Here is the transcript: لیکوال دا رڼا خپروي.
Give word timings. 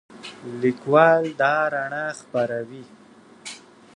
لیکوال 0.61 1.23
دا 1.39 1.55
رڼا 1.73 2.05
خپروي. 2.19 2.83